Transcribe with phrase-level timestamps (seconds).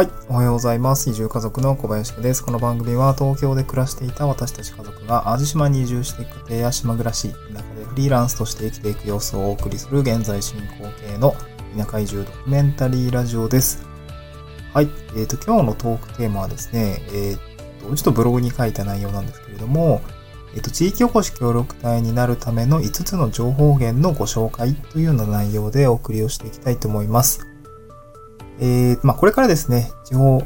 [0.00, 0.10] はい。
[0.30, 1.10] おはようございます。
[1.10, 2.42] 移住家族の小林家です。
[2.42, 11.34] この番組は東京で暮らしていた私たち家族が淡路島に移住していく家庭や島暮らし、田舎でフリーランスとして生きていく様子をお送りする現在進行形の
[11.76, 13.86] 田舎移住ドキュメンタリーラジオです。
[14.72, 14.88] はい。
[15.18, 20.00] えっ、と、今日のトークテーマはですね、えっ、と、ちょっとブログに書いた内容なんですけれども、
[20.54, 27.49] えっ、と、地域おこし協力隊になるための5つの情報源のご紹介というような内容でお送りをしていきたいと思います。
[28.60, 30.42] えー、まあ、これからですね、地方、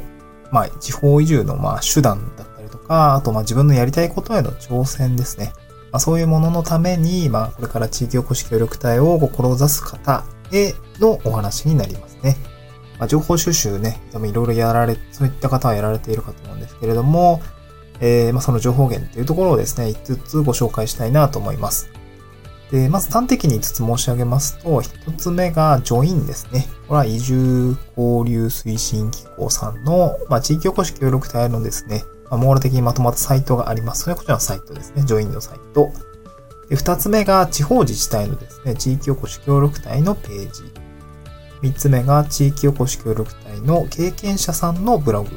[0.51, 5.53] まあ、地方移住の、まあ、手段だったりとか、あと、まあ、自分のやりたいことへの挑戦ですね。
[5.91, 12.37] まあ、そういうもののために、まあ、これから地域おこし協力隊を志す方へのお話になりますね。
[12.97, 17.41] まあ、情報収集ね、多分いろいろやられ、そういった方はやられているかと思うんですけれども、
[17.99, 21.89] えー、まあ、その情報源っていうところをですね、5つご紹介したいなと思います。
[22.71, 26.67] で、まず端的に5つ申し上げますと、1つ目がジョインですね。
[26.87, 34.03] これは移住交流推進機構さんの、まあ、地域おこし協力隊のですね、まあ、網羅的にまとまったサイトがあります。
[34.03, 35.03] それはこちらのサイトですね。
[35.03, 35.91] ジョインのサイト。
[36.69, 40.63] で、2つ目が地方自治体のですね、地域おこし協力隊のページ。
[41.61, 45.29] 3つ目が地域おこし協力隊の経験者さんのブログ。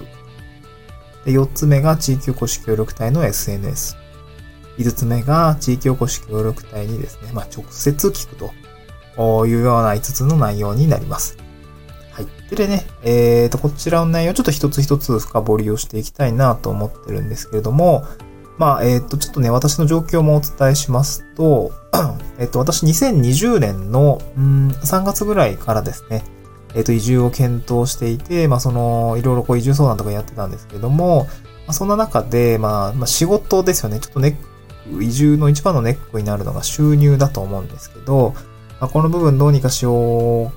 [1.25, 3.97] で、4つ目が地域おこし協力隊の SNS。
[4.79, 11.37] 5つ目が地域おこし協力隊にですね、まあ、直接聞くというような5つの内容になります。
[12.13, 12.27] はい。
[12.55, 18.05] でね、えーと、こちらの内容ちょっと一つ一つ深掘りをしていきたいなと思ってるんですけれども、
[18.59, 21.71] まあ、えっ、と、ちょっとね、私の状況もお伝えしますと、
[22.39, 26.25] えっと、私2020年の、うん、3月ぐらいからですね、
[26.75, 34.01] えっ、と、移住を検討していて、まあ、その、いろいろこう移住相談とかやってたんですけれども、まあ、そんな中で、まあ、まあ、仕事ですよね。
[34.01, 34.35] ちょっとネッ、
[35.01, 38.35] 移住の一番のネックになるのが収入だと思うんですけど、
[38.81, 40.53] まあ、この部分どうにかしよう、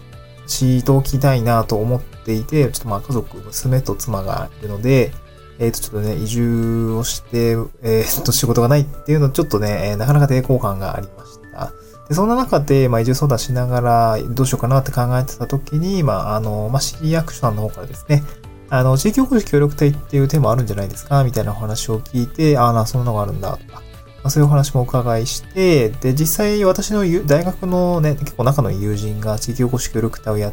[0.51, 5.11] しておきたいなと思っていて、ちょっとまあ家族、娘と妻がいるので、
[5.59, 11.71] えっ、と、ちょっとね、移住をして、えっ、と、 仕事がないっていうの、ちょっとね、なかなか抵抗感がありました。
[12.09, 18.23] で、そんな中で、まあ、移住相談しながら、どうしようかなって考えてた時に、まあ、あの、まあ、市役所さんの方からですね、
[18.69, 23.81] あの、地域おこし協力隊っていうテーマあるんじゃないですかみたいなお話を聞いて、ああ、な、そんなのがあるんだ、とか。
[24.23, 30.51] まあ、そういうお話もお伺いして、で、実際私の大学のね、結構仲の友人が地域おこし協力隊をや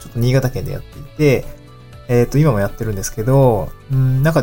[0.00, 1.44] ちょっと新潟県でやっていて、
[2.08, 4.42] えっ、ー、と、今もやってるんですけど、んなんか、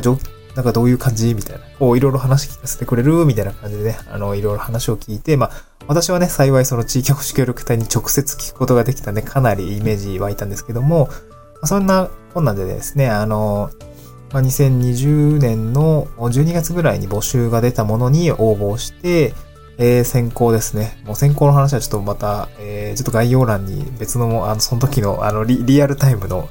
[0.55, 1.33] なんかどういう感じ？
[1.35, 1.65] みたいな。
[1.77, 3.25] こう、いろいろ話聞かせてくれる？
[3.25, 5.51] みたいな感じでね、あの、いろいろ話を聞いて、まあ、
[5.87, 11.09] 私はね、幸いその地域おこし協力隊に直接聞くことができたね、かなりイメージ湧いたんですけども、
[11.61, 13.69] ま、そんなこんなんでですね、あの、
[14.31, 19.33] まあ、2020年の12月ぐらいに募集が出たものに応募して、
[19.77, 21.01] えー、先行ですね。
[21.05, 26.49] もう先行の話はちょっとまた、えー、ちょっと概要欄に別の、あの、その時の、あのリ、リアルタイムの、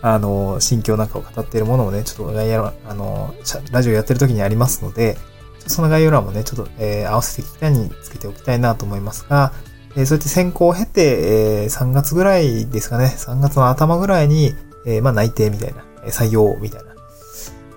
[0.00, 3.34] あの、心境なんかを語っているものもね、ちょっと概要欄、あの、
[3.72, 5.18] ラジオやってる時にありますので、
[5.66, 9.52] その概要欄もね、ちょっと、えー、合わせてきたにつけておきたいなと思いますが、
[9.96, 14.54] えー、そうやって先行を経て、えー、3月ぐらいですかね、3月の頭ぐらいに、
[14.86, 16.91] えー、まあ内定みたいな、採用みたいな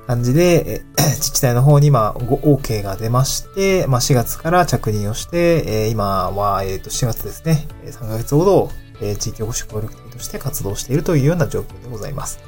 [0.07, 8.69] 感じで、え、自治体の方にまあ、OK が出まして、まあ4月から着任をして、え、今は、えっ、と4月ですね、3ヶ月ほど、
[9.01, 12.39] え、地域おこし協力隊として活動しているというような状況でございます。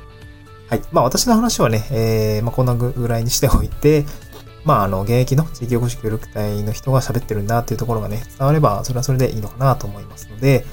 [0.70, 0.82] はい。
[0.92, 4.06] まあ私の話はね、え、まあこんなぐらいにしておいて、
[4.64, 10.66] まああの、現役の地域おこし協力隊の人が喋ってるんだっていうところがね、伝われば、それはそれでいいのかなと思いますので、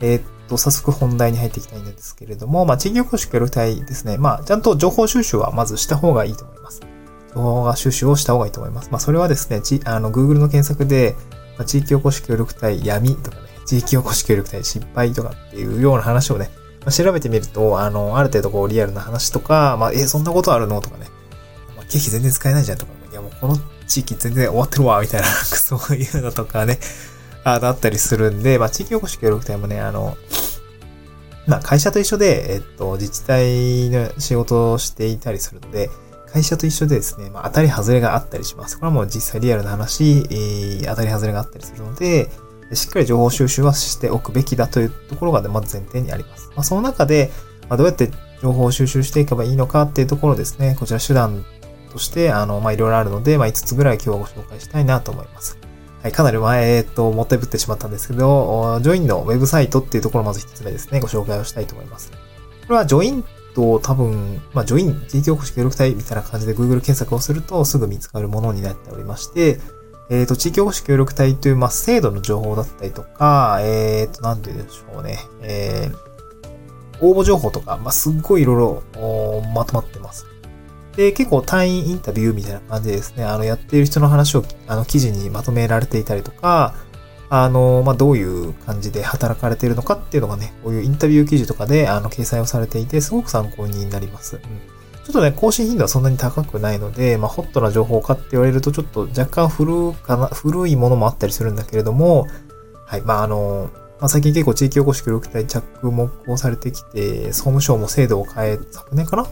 [0.00, 6.80] えー、と、早速本題に入っていきたいんですけれども、まあ地域おこし協力隊ですね、まあちゃんと情報収集はまずした方がいいと思います。
[7.34, 8.88] 情報収集をした方がいいと思います。
[8.90, 11.14] まあそれはですね、ちあの、Google の検索で、
[11.56, 21.06] まあ、地域おこし協力隊闇とかね、地域おこし協力隊失敗とかっていうような話をね、まあ、調べてみると、あの、ある程度こうリアルな話とか、まあ、え、そんなことあるのとかね、
[21.76, 23.56] まあ、経費全然使えないじゃんとか、いやもうこの
[23.86, 26.78] 地域全然終わってるわ、みたいな、 そういうのとかね、
[27.44, 30.16] あだったりするんで、まあ、地域おこし協力隊もね、あの、
[31.46, 35.90] まあ、会社と一緒で、えっと、自治体の仕事をしていたりするので、
[36.32, 38.76] 会社と一緒でですね、まあ、当たり外れがあったりします。
[38.78, 42.28] これはもう実際リアルな話、えー、当たり外れがあったりするので、
[42.72, 46.48] しっかり情報収集はしておくべきだというところが、まず前提にあります。
[46.56, 47.30] まあ、その中で、
[47.68, 48.10] まあ、どうやって
[48.42, 51.44] 情報を収集していけばいいのかっていうところですね、こちら手段
[51.92, 55.58] として、あの、まあ、いろいろあるので、まあ、5つぐらい今日はご紹介したいなと思います。
[56.06, 62.12] はい、かなり前、えっと、もったいぶってしまったんですけど、ジョインのウェブサイトっていうところをまず1つ目ですね、ご紹介をしたいと思います。
[62.12, 62.18] こ
[62.68, 63.24] れはジョイン
[63.56, 69.58] と多分、まあ、ジョイン、地域おこし協力隊みたいな感じで Google 検索をするとすぐ見つかるものになっておりまして、
[70.08, 75.18] えっ、ー、と、地域おこし協力隊という、まあ、制度の情報だったりとか、えっ、ー、と、なんて言うんでしょうね。
[75.42, 75.90] え
[77.00, 80.24] 応募情報とか、まあ、すっごいいろいろまとまってます。
[80.96, 86.74] で、結構単位インタビューみたいな感じでですね、あの、やっている人の話を、あの、記事にまとめられていたりとか、
[87.28, 94.36] あの、まあ、どういう感じで働かれているのかっていうのがね、こういうインタビュー記事とかで、あの、掲載をされていて、すごく参考になります。
[94.36, 94.42] うん。
[95.04, 102.26] ちょっとね、更新頻度はそんなに高くないので、まあ、ホットな情報かって言われると、ちょっと若干古かな、古いものもあったりするんだけれども、
[102.86, 103.70] はい、まあ、あの、
[104.00, 109.26] まあ、最近結構地域おこし協力隊着目をされてきて、総務省も制度を変え、昨年かな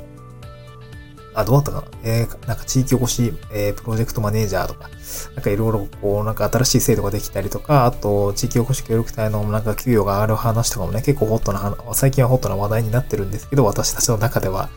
[1.34, 1.86] あ、どうだったかな？
[2.04, 4.88] えー、なんか地域おこし、えー、プロジェクトマネージャーとか、
[5.34, 14.68] なんかいろいろこう、なんか新しい制度ができたりとか、あと、地域おこし協力隊のなんか給与が上がる話とかもね、結構ホットな、最近はホットな話題になってるんですけど、私たちの中では。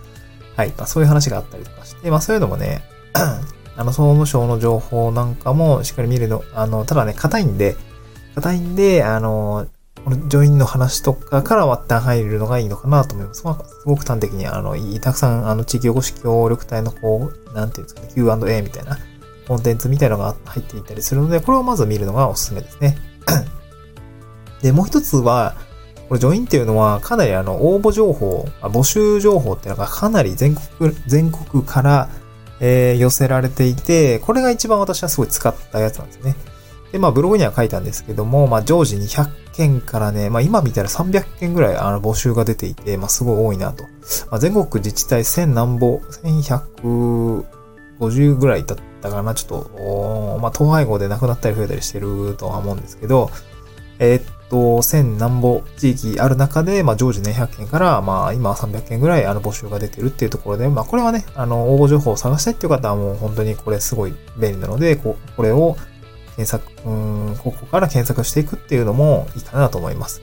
[0.55, 0.73] はい。
[0.77, 2.81] まあ、そういう話があったりとかして、まあ、そういうのもね、
[3.13, 7.75] あの、総務省の情報なんかもしっかり見るの、あの、ただね、硬いんで、
[8.33, 9.67] 硬いんで、あの、
[10.03, 13.43] このジョインの話とかから割った入るのがいいのかなと思います。
[13.45, 18.97] まあ、すごく端的に、あの、たくさん、あの、地域おこし協力隊のこう、なんていうんですかね、Q&A みたいな
[19.47, 22.97] コンテンツみたいなのが入っていたりするので、これをまず見るのがおすすめですね。
[24.61, 25.55] で、もう一つは、
[26.07, 32.09] これ、ジョインっていうのは、かなりあの、応募情報、募集情報っていうのがかなり全国、全国から、
[32.59, 36.35] えー、寄せられていて、これが一番私はすごい使ったやつなんですね。
[36.91, 43.83] で、まあブログには書いたんですけども、まあ常時200件からね、まあ今見たら300件ぐらいあの募集が出ていて、まあすごい多いなと。
[43.83, 45.99] まあ、全国自治体1000何ぼ、
[47.99, 53.29] 1150ぐらいだったかな、ちょっと、まあ統廃合で亡くなったり増えたりしてるとは思うんですけど、
[53.99, 65.75] えー、っと、1000何ぼ地域ある中で、まあ常時ね、100件から、まあ今は300件ぐらいあの募集が出てるっていうところで、まあこれはね、あの応募情報を探したいっていう方はもう本当にこれすごい便利なので、ここれを
[66.37, 70.21] 検索、うん、ここから検索していくっていうのもいいかなと思います。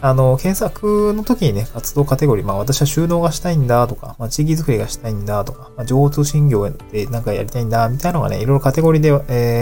[0.00, 9.12] あの、検索の時にね、活動カテゴリー、まあ私は収納がしたいんだとか、まあ地域づくりがしたいんだとか、まあ情報通信業でなんかやりたいんだみたいなのがね、いろいろカテゴリーで、え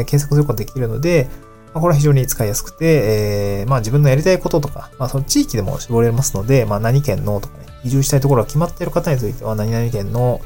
[0.02, 1.28] ー、検索することができるので、
[1.72, 10.42] まあ、これは非常に使いやすくて、えー、まあ自分のやりたいこととか、まあその地域でも絞れますので、まあ何県のとかね、移住したいところが決まっている方については何々県の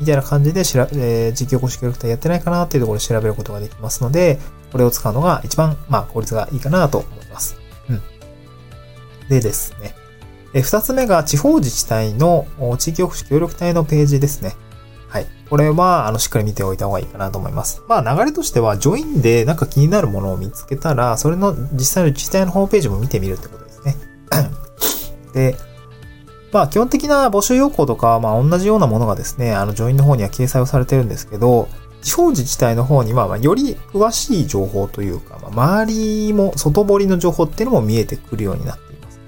[0.00, 4.38] みたいな感じでしら、えー、地域おこし協力隊やってないかなっていうところで調べることができますので、
[4.72, 7.56] これを使うのが一番、まあ、効率がいいかなと思います。
[7.88, 8.02] うん。
[9.28, 9.94] でですね。
[10.52, 12.46] え二つ目が地方自治体の
[12.78, 14.56] 地域おこし協力隊のページですね。
[15.08, 15.26] はい。
[15.48, 17.82] これは、あの、しっかり見ておいた方がいいかなと思います。
[17.88, 23.96] まあ、流れとしては、ジョインでなんか気になるものを見つけたら、それの実際の自治体のホームページも見てみるってことですね。
[25.34, 25.56] で、
[26.52, 31.68] まあ基本的な募集要項とか、まあ同じようなものがですね、あの、ジョインの方には掲載をされてるんですけど、
[32.02, 39.20] 地方自治体の方には、ま、より詳しい情報というか、ま、周りも、外堀の情報っていうのも見えてくるようになっています。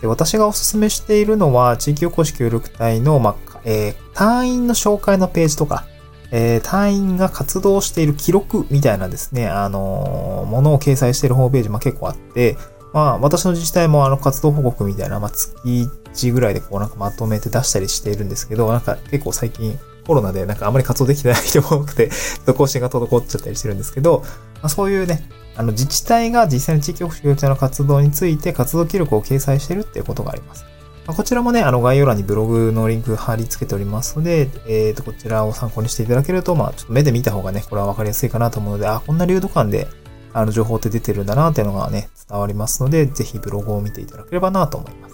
[0.00, 5.84] で私がお勧めしているのは、地域おこし協力隊の、まあ、えー、隊員の紹介のページとか、
[6.30, 12.56] えー、隊員が活動している記録みたいなですね、あのー、ものを掲載しているホームページも結構あって、
[12.92, 22.10] まあ、私の自治体もあの活動報告みたいな、まあ、月1ぐらいでこうなんかまとめて出したりしているんですけど、なんか結構最近コロナでなんかあまり活動できてない人も多くて、
[22.56, 24.22] 更新が滞っちゃったりしてるんですけど、
[24.56, 30.64] まあ、そういうね、あの自治体が実際に地域保守協力隊の活動について活動記録を掲載してるっていうことがあります。
[31.06, 39.88] まあ、こちらもね、あの概要欄にブログのリンク貼り付けておりますので、えっ、ー、と、こちらを参考にしていただけると、まあ、ちょっと目で見た方がね、これはわかりやすいかなと思うので、あ、こんな流動感で、
[40.32, 45.11] あの、情報って出てるんだなっていうのがね、伝わりますので、ぜひブログを見ていただければなと思います。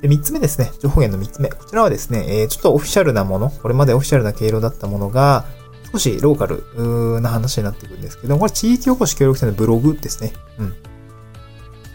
[0.00, 0.72] で、三つ目ですね。
[0.78, 1.48] 情報源の三つ目。
[1.50, 5.44] こちらはですね、えー、ちょっとオフィシャルなもの、これまでオフィシャルな経路だったものが、
[5.92, 10.32] 少しローカルな話になっていくんですけど、これ地域おこし協力隊のブログですね。
[10.58, 10.74] うん。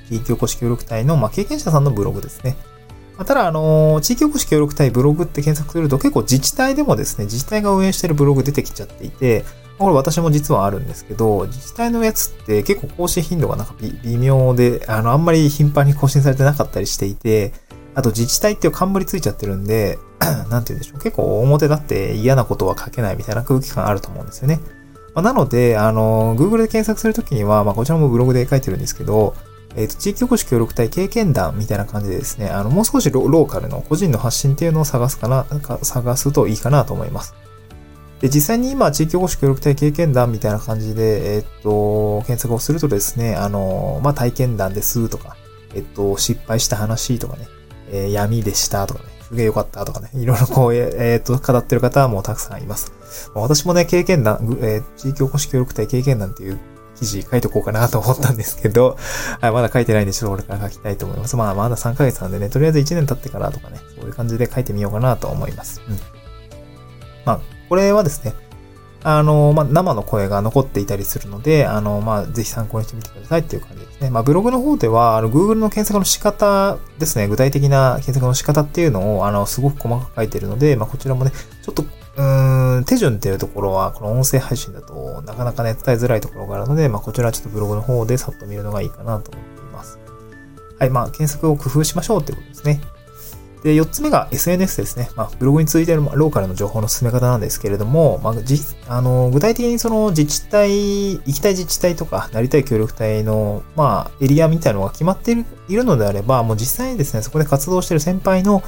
[0.09, 2.57] 地域おこし協力隊の、まあ、経験者さんのブログですね。
[3.17, 9.45] まあ、ただ、あのー、地域おこし協力隊ブログって検索すると結構自治体でもですね、自治体が運営してるブログ出てきちゃっていて、
[9.77, 17.53] これ私も実はあるんですけど、自治体のやつって結構更新頻度がなんか微妙で、あの、あんまり頻繁に更新されてなかったりしていて、
[17.95, 19.97] あと自治体っていう冠ついちゃってるんで、
[20.49, 20.99] なんて言うんでしょう。
[20.99, 24.59] 結構表だって嫌なことは書けないみたいな空気感あると思うんですよね。
[25.15, 29.33] まあ、なので、あの、Google で検索するときには、まあ、こちらもブログで書いてるんですけど、
[29.77, 37.33] えっ、ー、と、地域おこし協力隊経験談みたいな感じでですね、あの、もう少しローカルの個人の発信っていうのを探すかな、か探すといいかなと思います。
[38.21, 45.35] で、実際に今、地域おこし協力隊経験談みたいな感じで、えっ、ー、と、検索をするとですね、あの、まあ、体験談ですとか、
[45.73, 47.47] えっ、ー、と、失敗した話とかね、
[47.95, 52.93] えー、闇でしたとかね、すげえ良かったとかね、いろいろこう、えっ、と、語ってる方はもうたくさんいます。
[53.33, 56.59] 私もね、経験談、えー、地域おこし協力隊経験談っていう
[56.95, 58.97] 記事書いとこうかなと思ったんですけど、
[59.41, 61.35] はい、まだ書いてないんで、ちょっとこれから書きたいと思います。
[61.35, 65.81] まあ、まだ3ヶ月なんでね、とりあえず1年経ってからとかね、そういう感じで書いてみようかなと思います。
[65.87, 65.99] うん。
[67.25, 68.33] まあ、これはですね、
[69.07, 74.09] あの、まあ、生の声が残っていたりするので、あの、まあ、ぜひ参考にしてみてくださいっていう感じですね。
[74.09, 81.31] まあ、ブログの方では、あの、Google の検索の仕方ですね、具体的な検索の仕方っていうのを、あの、すごく細かく書いてるので、まあ、こちらもね、
[81.61, 89.99] ちょっと、うーん、手順っていうところは、この音声配信だと、なかなかね、伝えづらいところがあるので、まあ、こちらはちょっとブログの方でさっと見るのがいいかなと思っています。
[90.79, 92.81] はい、まあ、検索を工夫しましょうってことですね。
[93.65, 95.09] で、4つ目が SNS ですね。
[95.15, 108.61] まあ、ブログについてるローカルの情報の進め方なんですけれども、まあ、じあの具体的にその自治体、行きたい自治体とか、なりたい協力隊の、まあ、エリアみたいなのが決まっているいるのであれば、もう実際にですね、そこで活動している先輩の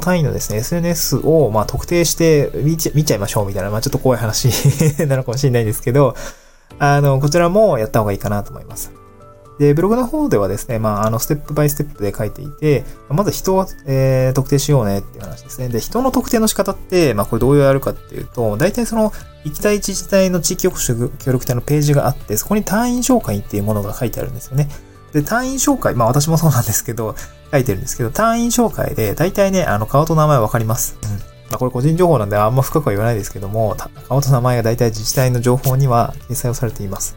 [0.00, 4.46] 単位のですね、SNS を、まあ、特定して見ちゃいましょうみたいな、まあ、ちょっと怖い話
[5.04, 6.14] なのかもしれないんですけど、
[6.78, 9.01] あの、こちらもやった方がいいかなと思います。
[9.62, 15.68] で、ブログの方ではですね、まあ、あの、ステップバイステップで書いていて、まず人を、えー、特定しようねっていう話ですね。
[15.68, 19.12] で、人の特定の仕方って、まあ、これどうやるかっていうと、大体その、
[19.44, 24.68] 行きたい自治体の地域おこし協力隊のページがあって、そこに隊員紹介っていうものが書いてあるんですよね。
[25.12, 27.14] で、隊員紹介、まあ私もそうなんですけど、
[27.52, 30.96] 書いてるんですけど、隊員紹介で、大体ね、あの、顔と名前わかります。
[31.04, 31.10] うん。
[31.10, 31.18] ま
[31.52, 33.76] あこれ個人情報なんであんま深くは言わないですけども、
[34.08, 37.16] 顔と名前が大体自治体の情報には掲載をされています。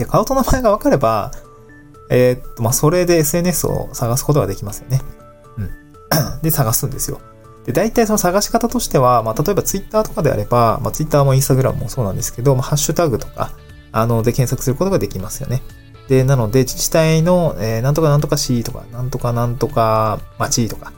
[0.00, 1.30] で、顔と名前が分かれば、
[2.08, 5.00] えー、っと、まあ、それで SNS を探すことができますよね。
[5.58, 5.70] うん。
[6.42, 7.20] で、探すんですよ。
[7.66, 13.52] で、大体その探し方としては、まあ、例えば Twitter とかであれば、まあ、Twitter も Instagram もそうなんですけど、まあ、ハッシュタグとか、
[13.92, 15.62] あの、で検索することができますよね。
[16.08, 20.92] で、なので、自治体の、えー、なんとかなんとか市とか、なんとかなんとか町とか、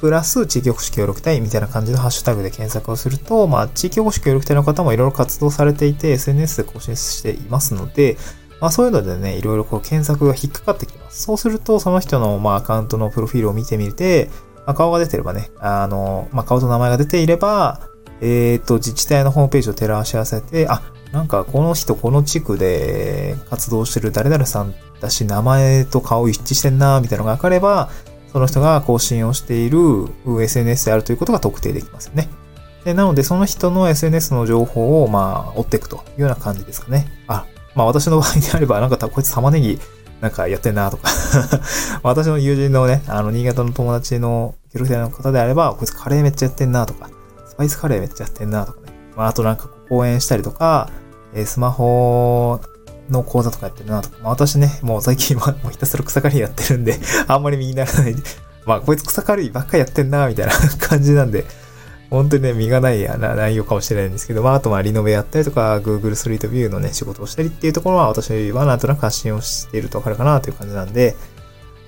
[0.00, 8.16] プラス地域おこし協力隊みたいな感じのハッシュタグで検索をすると、まあ、地域おこし協力隊の方もいろいろ活動されていて、SNS で更新していますので、
[8.60, 11.22] まあそういうのでね、いろいろこう検索が引っかかってきます。
[11.24, 14.30] そうすると、その人のまあアカウントのプロフィールを見てみて、
[14.66, 17.80] まあ、顔が出てればね、あの、まあ顔と名前が出ていれば、
[18.20, 20.82] えっ、ー、と、自治体のホームページを照らし合わせて、あ、
[21.12, 27.90] なんかこの人この地区で活動してる誰々さんだし、名前と顔一致してんな、みたいなのがわかれば、
[28.32, 32.28] その人が更新をしている SNS であるということが特定できますよね。
[32.84, 37.06] でなので、その人の SNS の情報を、まあ、追っていくというような感じですかね。
[37.26, 39.78] あ、まあ私の場合であれば、なんかこいつ玉ねぎ
[40.20, 41.10] なんかやってんなとか
[42.02, 47.10] 私の友人のね、あの、新潟の友達のゲルフェの方であれば、こいつカレーめっちゃやってんなとか、
[47.46, 48.86] スパイスカレーめっちゃやってんなとかね。
[49.14, 50.90] まああとなんか講演したりとか、
[51.34, 52.60] えー、スマホ
[53.10, 54.16] の講座とかやってるなとか。
[54.22, 58.16] まあ私ね、もう最近は もうひたすら草刈りやってるんであんまり身にならない。
[58.64, 61.44] まあこいつ草刈りばっかりやってんなみたいな感じなんで、
[62.10, 71.16] 本当にね、身がない内容かもしれないんですけど、まあ、あとまあ、リノベやったりとか、Google ストリートビューのね、仕事をしたりっていうところは、私はなんとなく発信をしているとわかるかなという感じなんで、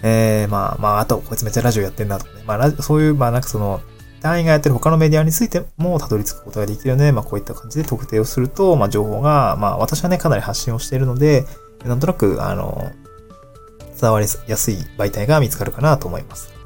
[0.02, 3.80] えー、まあ、まあ、あと、こいつめっちゃラジオやってんなとかね、まあ、そういう、まあ、なんかその、
[4.20, 7.12] 団員がやってる他のメディアについてもたどり着くことができるよね。
[7.12, 11.44] まあ、こういった感じで特定をすると、まあ、情報が、まあ、私はね、かなり発信をしているので、
[11.84, 12.90] なんとなく、あの、
[14.00, 16.57] 伝わりやすい媒体が見つかるかなと思います。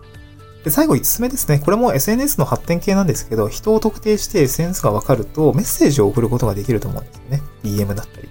[0.64, 1.58] で、最後5つ目ですね。
[1.58, 7.42] これも SNS の発展系なんですけど、人を特定して SNS がわかるとメッセージを送ることができると思うんですよね。
[7.64, 8.28] DM だったり。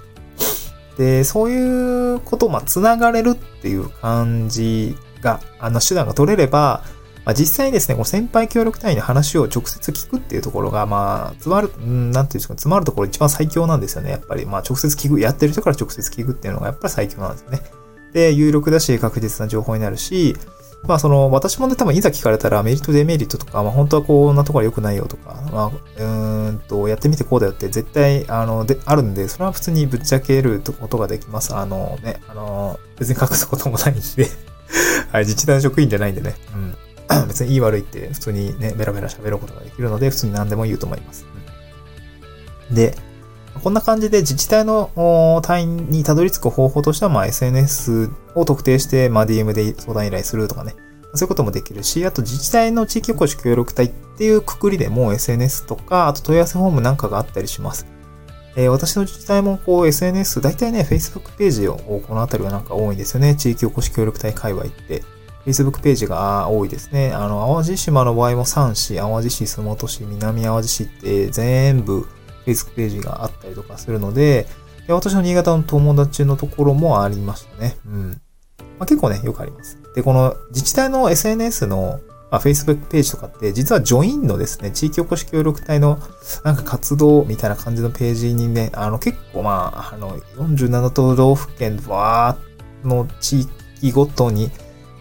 [0.98, 6.84] で、そういうこと、まあ、繋がれるっていう感じが、あの、手段が取れれば、
[7.24, 14.10] まあ、実際にですね、この先輩協力隊員の話を直接聞くっていうところが、まあ、詰まる、んなんていうんですか、詰まるところ一番最強なんですよね。
[14.10, 17.62] やっぱり、まあ、直接聞く、やってる人から直接聞くっていうのがやっぱり最強なんですよね。
[18.12, 20.36] で、有力だし、確実な情報になるし、
[20.86, 31.54] まあその、私もね、多分いざ聞かれたらメリット、デメリットとか、まあ本当はこんなところ良くないよとか、まあ、うんと、やってみてこうだよって絶対、あの、で、あるんで、それは普通にぶっちゃけることができます。
[31.54, 34.00] あのね、あの、別に隠すこともないんで
[35.12, 36.58] はい、自治体の職員じゃないんでね、う
[37.24, 37.26] ん。
[37.28, 41.26] 別にいい悪いって普通にね、ベラベラ喋ることができるので、普通に何でも言うと思います。
[42.70, 42.96] うん、で、
[43.62, 50.74] こんな感じで自治体の隊員にたどり着く方法としては、まあ、SNS を特定して、まあ、DM で相談依頼するとかね。
[51.14, 57.86] そういうこともできるし、あと自治体の地域おこし協力隊っていうくくりでも SNS とか、あと問い合わせフォームなんかがあったりします。
[58.56, 63.36] えー、私の自治体もこう SNS、大体ね、Facebook ページをこの辺りはなんか多いんですよね。
[63.36, 65.02] 地域おこし協力隊界隈って。
[65.46, 67.12] Facebook ページが多いですね。
[67.12, 72.08] あの、淡路島の場合も3市、淡路市、洲本市、南淡路市って全部
[72.46, 74.46] Facebook ページがあったりとかするので、
[74.86, 77.76] で私の新潟の友達のところもありましたね。
[77.86, 78.10] うん。
[78.78, 79.78] まあ、結構ね、よくあります。
[79.94, 82.00] で、この自治体の SNS の
[82.34, 86.00] まあ、Facebook ページとかって、実はジョインのですね、地域おこし協力隊の
[86.42, 93.46] なんか活動みたいな感じのページにね、あの結構まあ、あの、47都道府県わーの地
[93.82, 94.50] 域ごとに、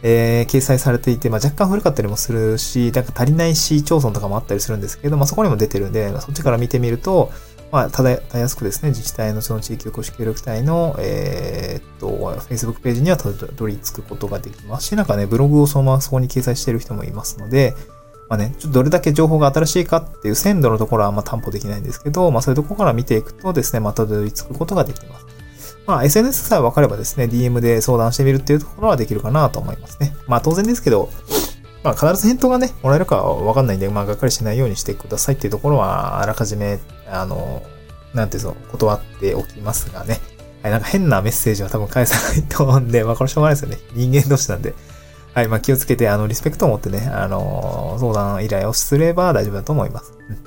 [0.05, 7.31] えー、掲載されていて、まあ、若干古かったりもするし、なんか足りない市町村とかもあったりするんですけど、まあ、そこにも出てるんで、そっちから見てみると、
[7.71, 12.07] まあ、ただ、たやすくですね、自治体のその地域おこし協力隊の、えー、っと、
[12.49, 17.73] Facebook ページにはたどり着くことができますし、なんかね、ブログをそのままそこに掲載している人もいますので、
[18.29, 25.25] まあね、ちょっとどれだけ情報が新しいかっていう鮮度のところはあんま担保できないんですけど、まあそういうところから見ていくとですね、またどり着くことができます。
[25.85, 30.15] まあ SNS さえ分かればですね、DM で相談してみるっていうところはできるかなと思いますね。
[30.27, 31.09] まあ当然ですけど、
[31.83, 37.63] まあ必ず返答がね、もらえるかは分かんないんで、まあがっかりしないようにしてくださいっていうところは、あらかじめ、あの、
[38.13, 40.19] なんていうの、断っておきますがね。
[40.61, 43.77] はい、なんか変なメッセージは多分返さないと思うんで、まあこれしょうがないですよね。
[43.93, 44.73] 人間同士なんで。
[45.33, 50.13] はい、まあ気をつけて、あの、リスペクトを持ってね、あの、相談依頼をすれば大丈夫だと思います。
[50.29, 50.37] うん、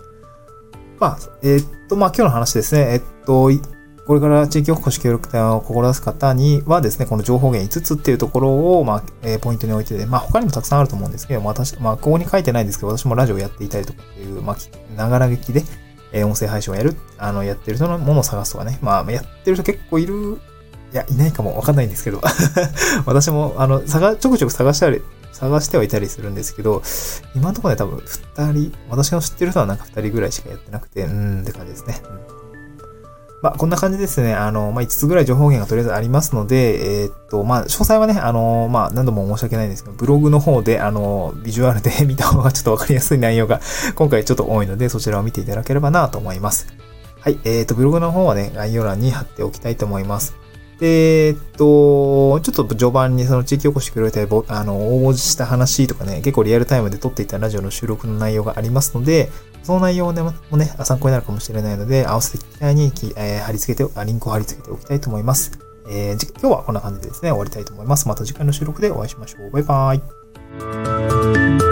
[0.98, 2.92] まあ、えー、っと、まあ今日の話ですね。
[2.92, 3.50] えっと、
[4.06, 15.64] これから地域おこし協力隊を志す方にはですね、この情報源5つっていうところを、まあ、えー、ポイントに置いてて、まあ、他にもたくさんあると思うんですけど、私、まあ、ここに書いてないんですけど、私もラジオやっていたりとかっていう、まあ、ながら劇で、
[16.12, 20.38] えー、音声配信をやる、あの、やってる人のものを探すとかね、まあ、やってる人結構いる、
[20.92, 22.20] いや、いないかもわかんないんですけど、
[23.06, 26.80] 私も、あの、探、ちょくちょく探したり、探してはいたりするんですけど、
[27.34, 32.00] 今のところね、多分、二人、私の知ってる人はなんか二人ぐらいしかやってなくて、うーんって感じですね。
[32.30, 32.35] うん
[33.42, 34.34] まあ、こんな感じですね。
[34.34, 43.60] あの、まあ、5つぐらい情報源がとりあえずありますので、えー、っと、まあ、詳細はね、あの、まあ、何度も申し訳ないんですけど、ブログの方で、あの、ビジュアルで 見た方がちょっとわかりやすい内容が
[43.94, 46.66] 今回ちょっと多いので、そちらを見ていただければなと思います。
[47.20, 47.38] はい。
[47.44, 50.34] えー、っと、ブログの方はね、概要欄に貼っておきたいと思います。
[50.78, 59.30] で、えっと、ちょっと序盤にその地域おこしくれて、あの、応募した話とかね、結構リアルタイムで撮っていたラジオの収録の内容がありますので、
[59.66, 65.58] その内容ね、もね、参考になるかもしれないので、合わせて機会に、え、貼り付けて、リンクを貼り付けておきたいと思います。
[65.90, 68.06] えー、今日はこんな感じでですね、終わりたいと思います。
[68.06, 69.50] また次回の収録でお会いしましょう。
[69.50, 71.65] バイバーイ。